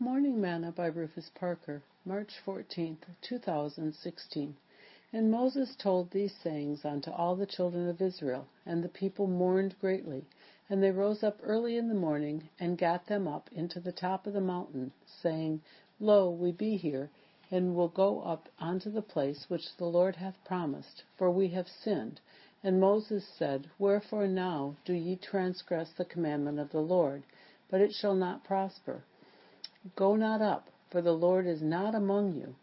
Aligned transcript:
Morning 0.00 0.40
Manna 0.40 0.70
by 0.70 0.86
Rufus 0.86 1.28
Parker, 1.34 1.82
March 2.04 2.38
14, 2.44 2.98
2016. 3.20 4.56
And 5.12 5.28
Moses 5.28 5.74
told 5.74 6.12
these 6.12 6.36
sayings 6.36 6.84
unto 6.84 7.10
all 7.10 7.34
the 7.34 7.46
children 7.46 7.88
of 7.88 8.00
Israel, 8.00 8.46
and 8.64 8.84
the 8.84 8.88
people 8.88 9.26
mourned 9.26 9.74
greatly. 9.80 10.24
And 10.70 10.80
they 10.80 10.92
rose 10.92 11.24
up 11.24 11.40
early 11.42 11.76
in 11.76 11.88
the 11.88 11.96
morning, 11.96 12.48
and 12.60 12.78
gat 12.78 13.06
them 13.06 13.26
up 13.26 13.50
into 13.50 13.80
the 13.80 13.90
top 13.90 14.28
of 14.28 14.34
the 14.34 14.40
mountain, 14.40 14.92
saying, 15.04 15.62
Lo, 15.98 16.30
we 16.30 16.52
be 16.52 16.76
here, 16.76 17.10
and 17.50 17.74
will 17.74 17.88
go 17.88 18.20
up 18.20 18.48
unto 18.60 18.92
the 18.92 19.02
place 19.02 19.50
which 19.50 19.76
the 19.78 19.86
Lord 19.86 20.14
hath 20.14 20.44
promised, 20.44 21.02
for 21.16 21.28
we 21.28 21.48
have 21.48 21.66
sinned. 21.66 22.20
And 22.62 22.78
Moses 22.78 23.26
said, 23.26 23.68
Wherefore 23.80 24.28
now 24.28 24.76
do 24.84 24.92
ye 24.92 25.16
transgress 25.16 25.90
the 25.90 26.04
commandment 26.04 26.60
of 26.60 26.70
the 26.70 26.82
Lord? 26.82 27.24
But 27.68 27.80
it 27.80 27.92
shall 27.92 28.14
not 28.14 28.44
prosper. 28.44 29.02
Go 29.96 30.16
not 30.16 30.42
up, 30.42 30.68
for 30.90 31.00
the 31.00 31.14
Lord 31.14 31.46
is 31.46 31.62
not 31.62 31.94
among 31.94 32.34
you, 32.34 32.56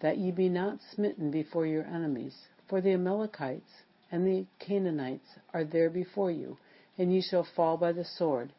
that 0.00 0.18
ye 0.18 0.30
be 0.30 0.50
not 0.50 0.82
smitten 0.82 1.30
before 1.30 1.64
your 1.64 1.84
enemies. 1.84 2.48
For 2.68 2.82
the 2.82 2.92
Amalekites 2.92 3.82
and 4.12 4.26
the 4.26 4.44
Canaanites 4.58 5.38
are 5.54 5.64
there 5.64 5.88
before 5.88 6.30
you, 6.30 6.58
and 6.98 7.10
ye 7.14 7.22
shall 7.22 7.44
fall 7.44 7.78
by 7.78 7.92
the 7.92 8.04
sword, 8.04 8.52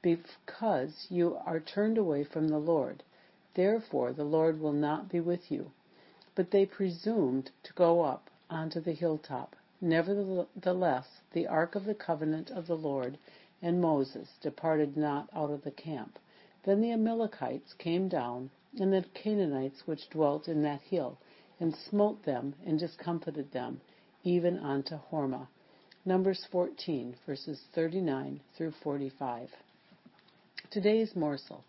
because 0.00 1.06
you 1.10 1.36
are 1.44 1.60
turned 1.60 1.98
away 1.98 2.24
from 2.24 2.48
the 2.48 2.58
Lord. 2.58 3.02
Therefore 3.52 4.14
the 4.14 4.24
Lord 4.24 4.58
will 4.58 4.72
not 4.72 5.10
be 5.10 5.20
with 5.20 5.52
you. 5.52 5.70
But 6.34 6.52
they 6.52 6.64
presumed 6.64 7.50
to 7.64 7.74
go 7.74 8.00
up 8.00 8.30
onto 8.48 8.80
the 8.80 8.94
hilltop. 8.94 9.54
Nevertheless, 9.82 11.20
the 11.32 11.46
ark 11.46 11.74
of 11.74 11.84
the 11.84 11.94
covenant 11.94 12.50
of 12.50 12.66
the 12.66 12.76
Lord 12.78 13.18
and 13.60 13.82
Moses 13.82 14.28
departed 14.40 14.96
not 14.96 15.28
out 15.34 15.50
of 15.50 15.62
the 15.62 15.70
camp. 15.70 16.18
Then 16.64 16.80
the 16.80 16.92
Amalekites 16.92 17.72
came 17.74 18.08
down, 18.08 18.50
and 18.78 18.92
the 18.92 19.04
Canaanites 19.14 19.86
which 19.86 20.10
dwelt 20.10 20.46
in 20.46 20.62
that 20.62 20.82
hill, 20.82 21.18
and 21.58 21.74
smote 21.74 22.22
them, 22.24 22.54
and 22.64 22.78
discomfited 22.78 23.52
them, 23.52 23.80
even 24.24 24.58
unto 24.58 24.98
Hormah. 25.10 25.48
Numbers 26.04 26.46
14, 26.50 27.16
verses 27.26 27.62
39 27.74 28.40
through 28.56 28.72
45. 28.82 29.50
Today's 30.70 31.16
morsel. 31.16 31.64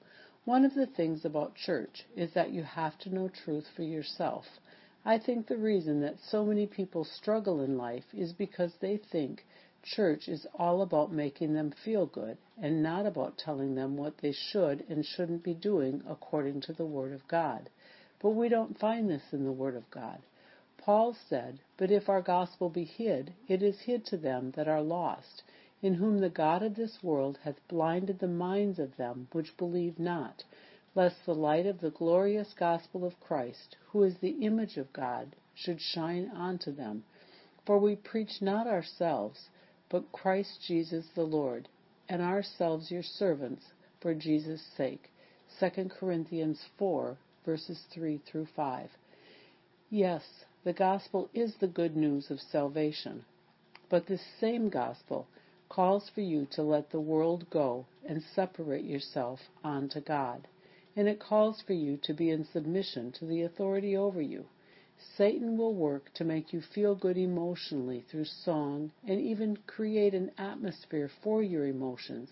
One 0.46 0.66
of 0.66 0.74
the 0.74 0.88
things 0.88 1.24
about 1.24 1.56
church 1.56 2.06
is 2.16 2.34
that 2.34 2.52
you 2.52 2.64
have 2.64 2.98
to 3.00 3.14
know 3.14 3.30
truth 3.30 3.68
for 3.76 3.84
yourself. 3.84 4.46
I 5.06 5.18
think 5.18 5.48
the 5.48 5.58
reason 5.58 6.02
that 6.02 6.20
so 6.20 6.46
many 6.46 6.68
people 6.68 7.06
struggle 7.06 7.62
in 7.62 7.78
life 7.78 8.06
is 8.14 8.34
because 8.34 8.74
they 8.80 8.98
think 8.98 9.46
Church 9.84 10.30
is 10.30 10.46
all 10.54 10.84
about 10.84 11.12
making 11.12 11.54
them 11.54 11.72
feel 11.72 12.06
good 12.06 12.38
and 12.62 12.84
not 12.84 13.06
about 13.06 13.38
telling 13.38 13.76
them 13.76 13.98
what 13.98 14.20
they 14.20 14.32
should 14.32 14.86
and 14.88 15.04
shouldn't 15.04 15.44
be 15.44 15.54
doing 15.54 16.04
according 16.08 16.62
to 16.62 16.74
the 16.74 16.86
Word 16.86 17.12
of 17.12 17.28
God. 17.28 17.70
But 18.20 18.30
we 18.30 18.48
don't 18.48 18.78
find 18.78 19.10
this 19.10 19.34
in 19.34 19.44
the 19.44 19.52
Word 19.52 19.76
of 19.76 19.90
God. 19.90 20.22
Paul 20.78 21.14
said, 21.14 21.60
But 21.78 21.92
if 21.92 22.10
our 22.10 22.22
gospel 22.22 22.70
be 22.70 22.86
hid, 22.86 23.34
it 23.48 23.62
is 23.64 23.82
hid 23.82 24.06
to 24.06 24.18
them 24.18 24.52
that 24.52 24.68
are 24.68 24.82
lost, 24.82 25.44
in 25.82 25.96
whom 25.96 26.20
the 26.20 26.30
God 26.30 26.62
of 26.62 26.76
this 26.76 27.04
world 27.04 27.40
hath 27.44 27.68
blinded 27.68 28.20
the 28.20 28.28
minds 28.28 28.80
of 28.80 28.96
them 28.98 29.28
which 29.32 29.58
believe 29.58 30.00
not, 30.00 30.44
lest 30.96 31.26
the 31.26 31.36
light 31.36 31.66
of 31.66 31.82
the 31.82 31.92
glorious 31.92 32.54
gospel 32.54 33.04
of 33.04 33.20
Christ, 33.20 33.76
who 33.88 34.04
is 34.04 34.20
the 34.20 34.46
image 34.46 34.78
of 34.78 34.94
God, 34.94 35.36
should 35.56 35.82
shine 35.82 36.30
unto 36.30 36.72
them. 36.72 37.04
For 37.66 37.78
we 37.78 37.96
preach 37.96 38.42
not 38.42 38.68
ourselves, 38.68 39.50
but 39.92 40.10
Christ 40.14 40.62
Jesus 40.66 41.06
the 41.16 41.24
Lord, 41.24 41.68
and 42.08 42.22
ourselves 42.22 42.90
your 42.90 43.04
servants 43.04 43.66
for 44.00 44.14
Jesus' 44.14 44.66
sake. 44.78 45.12
2 45.60 45.90
Corinthians 46.00 46.66
4, 46.78 47.18
verses 47.46 47.82
3 47.94 48.22
through 48.26 48.48
5. 48.56 48.90
Yes, 49.90 50.24
the 50.64 50.72
gospel 50.72 51.30
is 51.34 51.56
the 51.60 51.68
good 51.68 51.98
news 51.98 52.32
of 52.32 52.40
salvation, 52.40 53.26
but 53.90 54.08
this 54.08 54.24
same 54.40 54.70
gospel 54.70 55.28
calls 55.68 56.10
for 56.16 56.22
you 56.22 56.48
to 56.52 56.64
let 56.64 56.90
the 56.90 57.02
world 57.02 57.46
go 57.50 57.86
and 58.08 58.24
separate 58.34 58.86
yourself 58.86 59.42
unto 59.62 60.00
God, 60.00 60.48
and 60.96 61.10
it 61.10 61.20
calls 61.20 61.62
for 61.68 61.74
you 61.74 61.98
to 62.04 62.14
be 62.14 62.30
in 62.30 62.46
submission 62.46 63.12
to 63.12 63.26
the 63.26 63.42
authority 63.42 63.98
over 63.98 64.22
you. 64.22 64.46
Satan 65.18 65.58
will 65.58 65.74
work 65.74 66.14
to 66.14 66.24
make 66.24 66.54
you 66.54 66.62
feel 66.62 66.94
good 66.94 67.18
emotionally 67.18 68.02
through 68.02 68.26
song 68.26 68.92
and 69.08 69.20
even 69.20 69.58
create 69.66 70.14
an 70.14 70.32
atmosphere 70.38 71.10
for 71.24 71.42
your 71.42 71.66
emotions 71.66 72.30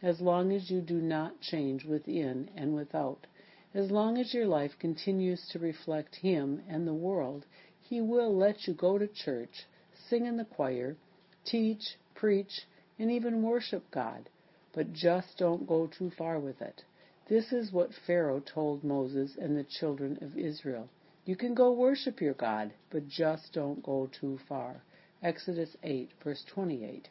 as 0.00 0.20
long 0.20 0.52
as 0.52 0.70
you 0.70 0.80
do 0.80 1.00
not 1.00 1.40
change 1.40 1.84
within 1.84 2.50
and 2.54 2.74
without. 2.74 3.26
As 3.74 3.90
long 3.90 4.18
as 4.18 4.32
your 4.32 4.46
life 4.46 4.78
continues 4.78 5.48
to 5.48 5.58
reflect 5.58 6.14
him 6.14 6.62
and 6.68 6.86
the 6.86 6.94
world, 6.94 7.46
he 7.80 8.00
will 8.00 8.36
let 8.36 8.68
you 8.68 8.74
go 8.74 8.98
to 8.98 9.08
church, 9.08 9.66
sing 10.08 10.26
in 10.26 10.36
the 10.36 10.44
choir, 10.44 10.96
teach, 11.44 11.96
preach, 12.14 12.66
and 12.98 13.10
even 13.10 13.42
worship 13.42 13.90
God. 13.90 14.28
But 14.72 14.92
just 14.92 15.36
don't 15.38 15.66
go 15.66 15.86
too 15.86 16.10
far 16.10 16.38
with 16.38 16.62
it. 16.62 16.84
This 17.28 17.52
is 17.52 17.72
what 17.72 17.94
Pharaoh 18.06 18.40
told 18.40 18.84
Moses 18.84 19.36
and 19.36 19.56
the 19.56 19.64
children 19.64 20.18
of 20.20 20.36
Israel. 20.36 20.88
You 21.26 21.36
can 21.36 21.54
go 21.54 21.72
worship 21.72 22.20
your 22.20 22.34
God, 22.34 22.72
but 22.90 23.08
just 23.08 23.54
don't 23.54 23.82
go 23.82 24.10
too 24.20 24.38
far. 24.46 24.82
Exodus 25.22 25.74
8, 25.82 26.10
verse 26.22 26.44
28. 26.44 27.08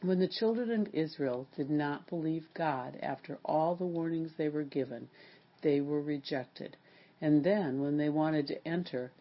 When 0.00 0.18
the 0.18 0.26
children 0.26 0.70
of 0.70 0.94
Israel 0.94 1.46
did 1.54 1.68
not 1.68 2.08
believe 2.08 2.48
God 2.54 2.98
after 3.02 3.38
all 3.44 3.74
the 3.74 3.84
warnings 3.84 4.32
they 4.38 4.48
were 4.48 4.64
given, 4.64 5.10
they 5.60 5.82
were 5.82 6.00
rejected. 6.00 6.78
And 7.20 7.44
then, 7.44 7.82
when 7.82 7.98
they 7.98 8.08
wanted 8.08 8.46
to 8.46 8.66
enter 8.66 9.12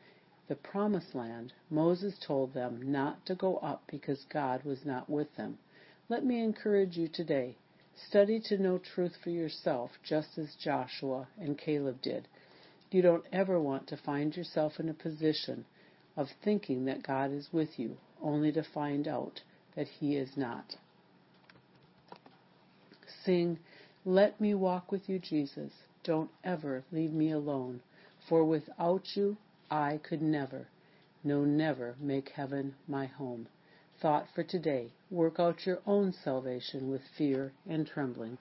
the 0.48 0.56
promised 0.56 1.14
land, 1.14 1.52
Moses 1.70 2.18
told 2.26 2.54
them 2.54 2.82
not 2.94 3.26
to 3.26 3.36
go 3.36 3.58
up 3.58 3.84
because 3.92 4.24
God 4.32 4.64
was 4.64 4.86
not 4.86 5.10
with 5.10 5.36
them. 5.36 5.58
Let 6.08 6.24
me 6.24 6.42
encourage 6.42 6.96
you 6.96 7.10
today. 7.10 7.58
Study 8.08 8.40
to 8.46 8.58
know 8.58 8.78
truth 8.78 9.18
for 9.22 9.30
yourself, 9.30 9.92
just 10.02 10.38
as 10.38 10.56
Joshua 10.56 11.28
and 11.38 11.58
Caleb 11.58 12.02
did. 12.02 12.30
You 12.92 13.02
don't 13.02 13.26
ever 13.32 13.60
want 13.60 13.88
to 13.88 13.98
find 13.98 14.36
yourself 14.36 14.80
in 14.80 14.90
a 14.90 14.94
position 14.94 15.66
of 16.18 16.28
thinking 16.44 16.86
that 16.86 17.04
God 17.04 17.32
is 17.32 17.50
with 17.52 17.78
you, 17.78 17.98
only 18.22 18.52
to 18.52 18.64
find 18.64 19.08
out 19.08 19.42
that 19.76 19.88
He 19.88 20.16
is 20.16 20.36
not. 20.36 20.76
Sing, 23.24 23.60
Let 24.06 24.42
me 24.42 24.54
walk 24.54 24.92
with 24.92 25.08
you, 25.08 25.20
Jesus. 25.20 25.72
Don't 26.04 26.32
ever 26.44 26.84
leave 26.92 27.14
me 27.14 27.32
alone, 27.32 27.82
for 28.28 28.44
without 28.44 29.16
you 29.16 29.38
I 29.70 30.00
could 30.02 30.22
never, 30.22 30.68
no, 31.24 31.46
never 31.46 31.96
make 32.00 32.30
heaven 32.30 32.76
my 32.88 33.06
home. 33.06 33.48
Thought 34.02 34.28
for 34.34 34.44
today. 34.44 34.94
Work 35.12 35.40
out 35.40 35.66
your 35.66 35.80
own 35.86 36.14
salvation 36.14 36.90
with 36.90 37.02
fear 37.18 37.52
and 37.68 37.86
trembling. 37.86 38.38